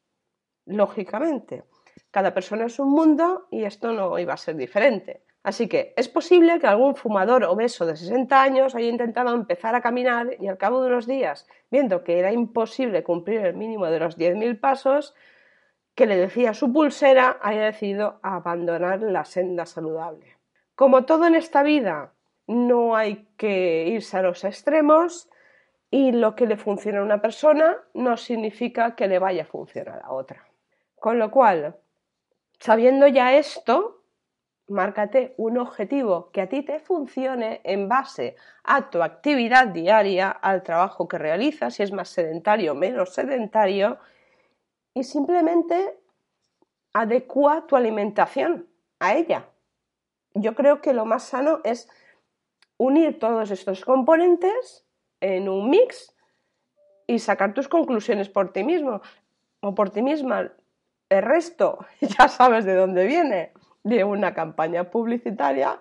[0.67, 1.65] Lógicamente,
[2.11, 5.25] cada persona es un mundo y esto no iba a ser diferente.
[5.45, 9.81] Así que es posible que algún fumador obeso de 60 años haya intentado empezar a
[9.81, 13.99] caminar y al cabo de unos días, viendo que era imposible cumplir el mínimo de
[13.99, 15.15] los 10.000 pasos
[15.95, 20.39] que le decía su pulsera, haya decidido abandonar la senda saludable.
[20.75, 22.13] Como todo en esta vida,
[22.53, 25.29] no hay que irse a los extremos
[25.91, 30.01] y lo que le funciona a una persona no significa que le vaya a funcionar
[30.03, 30.49] a otra.
[30.97, 31.77] Con lo cual,
[32.59, 34.03] sabiendo ya esto,
[34.69, 40.63] márcate un objetivo que a ti te funcione en base a tu actividad diaria, al
[40.63, 43.99] trabajo que realizas, si es más sedentario o menos sedentario,
[44.95, 45.99] y simplemente
[46.93, 49.49] adecua tu alimentación a ella.
[50.35, 51.89] Yo creo que lo más sano es
[52.83, 54.85] unir todos estos componentes
[55.21, 56.17] en un mix
[57.07, 59.01] y sacar tus conclusiones por ti mismo
[59.61, 60.51] o por ti misma.
[61.09, 63.53] El resto ya sabes de dónde viene,
[63.85, 65.79] de una campaña publicitaria,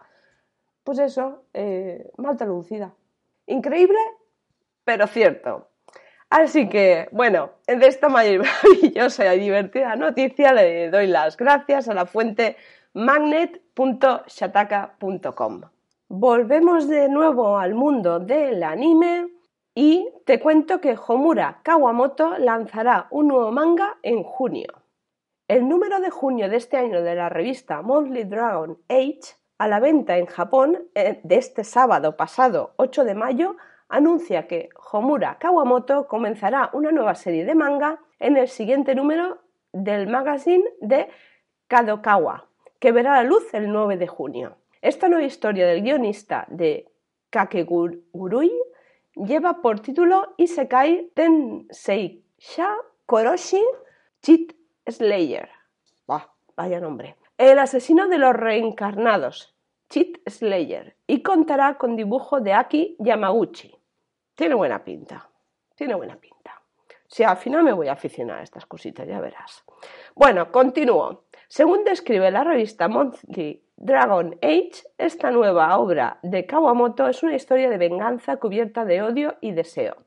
[0.83, 2.93] pues eso, eh, mal traducida.
[3.47, 3.97] Increíble,
[4.83, 5.69] pero cierto.
[6.29, 12.05] Así que, bueno, de esta maravillosa y divertida noticia le doy las gracias a la
[12.05, 12.57] fuente
[12.93, 15.61] magnet.shataka.com
[16.13, 19.29] volvemos de nuevo al mundo del anime
[19.73, 24.67] y te cuento que Homura Kawamoto lanzará un nuevo manga en junio.
[25.47, 29.21] El número de junio de este año de la revista Monthly Dragon Age,
[29.57, 33.55] a la venta en Japón eh, de este sábado pasado 8 de mayo,
[33.87, 40.07] anuncia que Homura Kawamoto comenzará una nueva serie de manga en el siguiente número del
[40.07, 41.07] magazine de
[41.69, 42.49] Kadokawa,
[42.79, 44.60] que verá la luz el 9 de junio.
[44.81, 46.89] Esta nueva historia del guionista de
[47.29, 48.51] Kakegurui
[49.13, 52.75] lleva por título Isekai Tensei Sha
[53.05, 53.61] Koroshi
[54.23, 54.53] Cheat
[54.87, 55.49] Slayer.
[56.57, 57.15] vaya nombre.
[57.37, 59.55] El asesino de los reencarnados,
[59.89, 63.75] Cheat Slayer, y contará con dibujo de Aki Yamaguchi.
[64.33, 65.29] Tiene buena pinta,
[65.75, 66.59] tiene buena pinta.
[67.07, 69.63] Si al final me voy a aficionar a estas cositas, ya verás.
[70.15, 71.25] Bueno, continúo.
[71.47, 77.67] Según describe la revista Monthly Dragon Age, esta nueva obra de Kawamoto es una historia
[77.67, 79.97] de venganza cubierta de odio y deseo,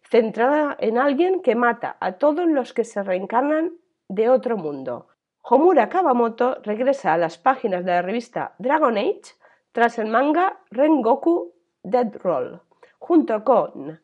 [0.00, 3.72] centrada en alguien que mata a todos los que se reencarnan
[4.08, 5.08] de otro mundo.
[5.42, 9.34] Homura Kawamoto regresa a las páginas de la revista Dragon Age
[9.72, 11.52] tras el manga Rengoku
[11.82, 12.62] Dead Roll.
[12.98, 14.00] Junto con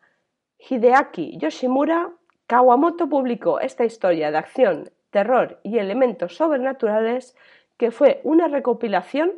[0.59, 2.11] Hideaki Yoshimura,
[2.47, 7.37] Kawamoto publicó esta historia de acción terror y elementos sobrenaturales,
[7.77, 9.33] que fue una recopilación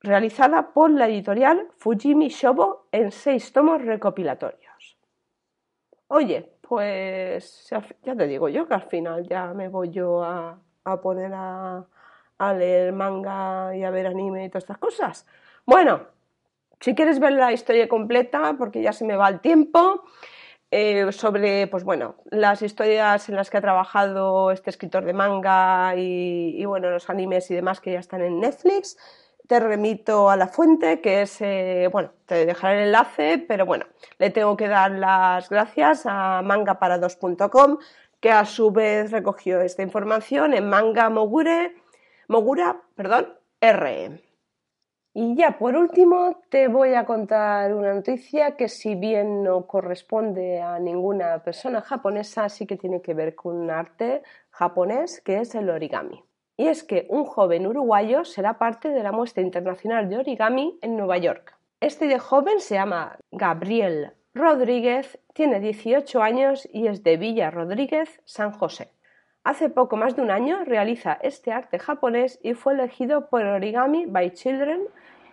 [0.00, 4.96] realizada por la editorial Fujimi Shobo en seis tomos recopilatorios.
[6.08, 7.68] Oye, pues
[8.02, 10.58] ya te digo yo que al final ya me voy yo a,
[11.02, 11.84] poner a,
[12.38, 15.26] a leer manga y a ver anime y todas estas cosas.
[15.66, 16.00] Bueno,
[16.80, 20.04] si quieres ver la historia completa, porque ya se me va el tiempo,
[20.70, 25.94] eh, sobre pues bueno, las historias en las que ha trabajado este escritor de manga
[25.96, 28.96] y, bueno, los animes y demás que ya están en Netflix.
[29.46, 33.86] Te remito a la fuente, que es, eh, bueno, te dejaré el enlace, pero bueno,
[34.18, 37.78] le tengo que dar las gracias a mangaparados.com,
[38.20, 41.74] que a su vez recogió esta información en manga mogure,
[42.28, 44.27] mogura, perdón, RE.
[45.14, 50.60] Y ya por último te voy a contar una noticia que si bien no corresponde
[50.60, 55.54] a ninguna persona japonesa, sí que tiene que ver con un arte japonés que es
[55.54, 56.22] el origami.
[56.56, 60.96] Y es que un joven uruguayo será parte de la muestra internacional de origami en
[60.96, 61.56] Nueva York.
[61.80, 68.52] Este joven se llama Gabriel Rodríguez, tiene 18 años y es de Villa Rodríguez, San
[68.52, 68.90] José.
[69.48, 74.04] Hace poco más de un año realiza este arte japonés y fue elegido por Origami
[74.04, 74.82] by Children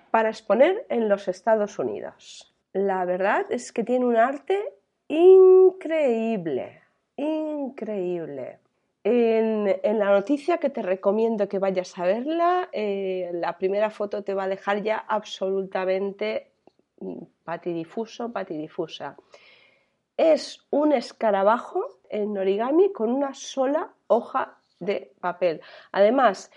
[0.10, 2.56] para exponer en los Estados Unidos.
[2.72, 4.58] La verdad es que tiene un arte
[5.10, 6.82] increíble,
[7.18, 8.60] increíble.
[9.04, 14.34] En, la noticia que te recomiendo que vayas a verla, eh, la primera foto te
[14.34, 16.52] va a dejar ya absolutamente
[17.02, 19.18] mm, patidifuso, patidifusa.
[20.18, 25.62] Es un escarabajo en origami con una sola hoja de papel.
[25.92, 26.52] Además,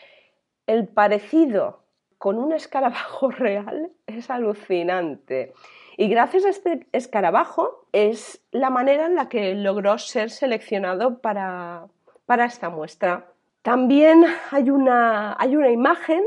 [0.67, 1.81] el parecido
[2.19, 5.55] con un escarabajo real es alucinante.
[5.97, 11.87] Y gracias a este escarabajo es la manera en la que logró ser seleccionado para,
[12.29, 13.27] esta muestra.
[13.63, 16.23] También hay una, hay una imagen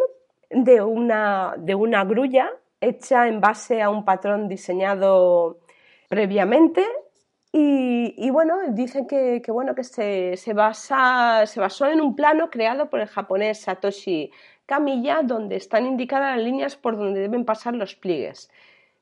[0.49, 2.51] de una, de una grulla
[2.81, 5.59] hecha en base a un patrón diseñado
[6.09, 6.85] previamente
[7.53, 12.89] y, bueno, dicen que, bueno, que se, se, basa, se basó en un plano creado
[12.89, 14.31] por el japonés Satoshi
[14.65, 18.49] Kamiya, donde están indicadas las líneas por donde deben pasar los pliegues.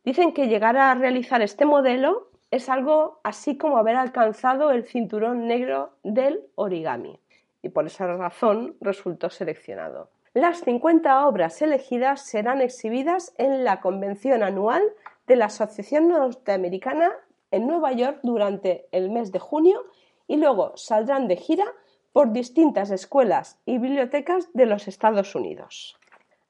[0.04, 5.46] Dicen que llegar a realizar este modelo es algo así como haber alcanzado el cinturón
[5.46, 7.20] negro del origami,
[7.62, 10.10] y por esa razón resultó seleccionado.
[10.34, 14.82] Las 50 obras elegidas serán exhibidas en la convención anual
[15.28, 17.12] de la Asociación Norteamericana
[17.52, 19.86] en Nueva York durante el mes de junio
[20.28, 21.66] y luego saldrán de gira
[22.14, 25.98] por distintas escuelas y bibliotecas de los Estados Unidos.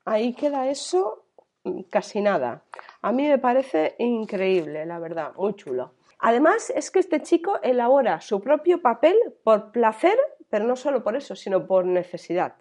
[0.06, 1.24] Ahí queda eso
[1.64, 2.64] mm, casi nada.
[3.02, 5.93] A mí me parece increíble, la verdad, muy chulo.
[6.20, 10.18] Además, es que este chico elabora su propio papel por placer,
[10.50, 12.56] pero no solo por eso, sino por necesidad.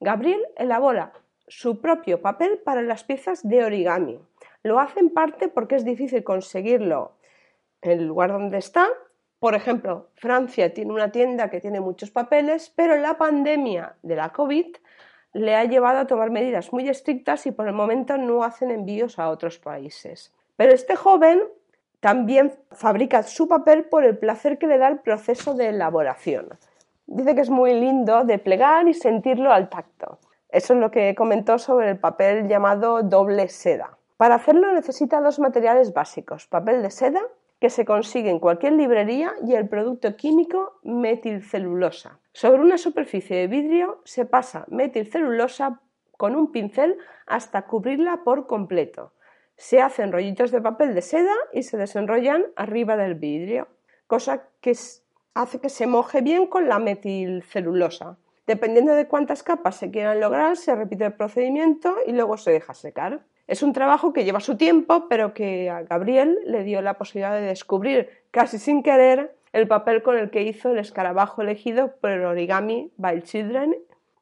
[0.00, 1.12] Gabriel elabora
[1.48, 4.18] su propio papel para las piezas de origami.
[4.62, 7.12] Lo hace en parte porque es difícil conseguirlo
[7.86, 8.88] el lugar donde está.
[9.38, 14.30] Por ejemplo, Francia tiene una tienda que tiene muchos papeles, pero la pandemia de la
[14.30, 14.76] COVID
[15.34, 19.18] le ha llevado a tomar medidas muy estrictas y por el momento no hacen envíos
[19.18, 20.32] a otros países.
[20.56, 21.42] Pero este joven
[22.00, 26.48] también fabrica su papel por el placer que le da el proceso de elaboración.
[27.06, 30.18] Dice que es muy lindo de plegar y sentirlo al tacto.
[30.48, 33.98] Eso es lo que comentó sobre el papel llamado doble seda.
[34.16, 37.20] Para hacerlo necesita dos materiales básicos, papel de seda
[37.66, 42.20] que se consigue en cualquier librería y el producto químico metilcelulosa.
[42.32, 45.80] Sobre una superficie de vidrio se pasa metilcelulosa
[46.16, 46.96] con un pincel
[47.26, 49.14] hasta cubrirla por completo.
[49.56, 53.66] Se hacen rollitos de papel de seda y se desenrollan arriba del vidrio,
[54.06, 54.76] cosa que
[55.34, 58.16] hace que se moje bien con la metilcelulosa.
[58.46, 62.74] Dependiendo de cuántas capas se quieran lograr, se repite el procedimiento y luego se deja
[62.74, 63.24] secar.
[63.46, 67.32] Es un trabajo que lleva su tiempo, pero que a Gabriel le dio la posibilidad
[67.32, 72.10] de descubrir, casi sin querer, el papel con el que hizo el escarabajo elegido por
[72.10, 73.76] el Origami by Children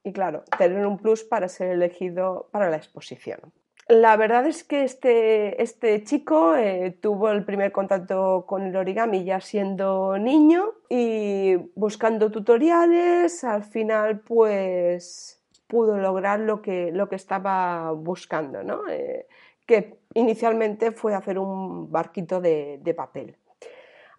[0.04, 3.40] y claro, tener un plus para ser elegido para la exposición.
[3.88, 9.24] La verdad es que este, este chico eh, tuvo el primer contacto con el origami
[9.24, 15.33] ya siendo niño y buscando tutoriales, al final pues
[15.66, 18.88] pudo lograr lo que, lo que estaba buscando, ¿no?
[18.88, 19.26] Eh,
[19.66, 23.36] que inicialmente fue hacer un barquito de, papel.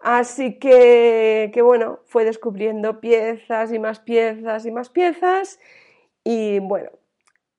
[0.01, 5.59] Así que, que, bueno, fue descubriendo piezas y más piezas y más piezas
[6.23, 6.91] y bueno,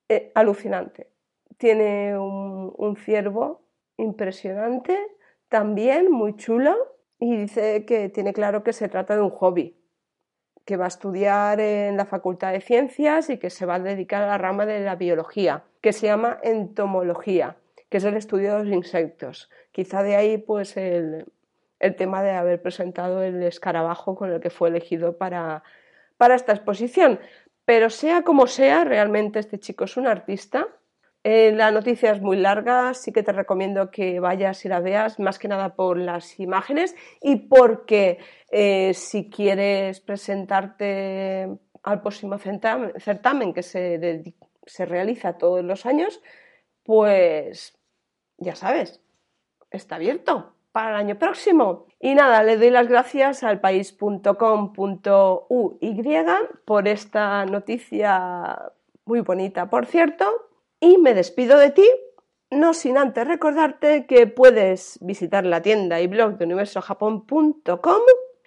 [0.09, 1.09] eh, alucinante
[1.57, 3.61] tiene un, ciervo
[3.97, 4.97] impresionante,
[5.49, 6.75] también muy chulo,
[7.19, 9.75] y dice que tiene claro que se trata de un hobby,
[10.67, 14.21] que va a estudiar en la Facultad de Ciencias y que se va a dedicar
[14.21, 17.55] a la rama de la biología, que se llama entomología,
[17.87, 19.49] que es el estudio de los insectos.
[19.71, 21.25] Quizá de ahí pues el,
[21.97, 25.63] tema de haber presentado el escarabajo con el que fue elegido para,
[26.17, 27.21] para esta exposición.
[27.63, 30.67] Pero sea como sea, realmente este chico es un artista
[31.29, 35.19] eh, la noticia es muy larga, sí que te recomiendo que vayas y la veas,
[35.19, 38.19] más que nada por las imágenes y porque
[38.49, 41.49] eh, si quieres presentarte
[41.83, 46.21] al próximo certamen, que se, realiza todos los años,
[46.83, 47.77] pues
[48.37, 49.01] ya sabes,
[49.69, 51.87] está abierto para el año próximo.
[51.99, 54.23] Y nada, le doy las gracias al país.com.uy
[56.63, 58.71] por esta noticia
[59.03, 60.46] muy bonita, por cierto.
[60.79, 61.87] Y me despido de ti,
[62.51, 68.01] no sin antes recordarte que puedes visitar la tienda y blog de universojapón.com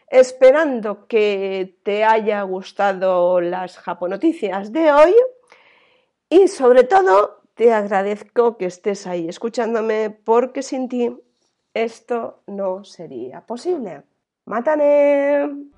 [0.09, 5.15] esperando que te haya gustado las japonoticias de hoy
[6.29, 11.17] y sobre todo te agradezco que estés ahí escuchándome porque sin ti
[11.75, 14.03] esto no sería posible.
[14.47, 15.71] ¡Mátane!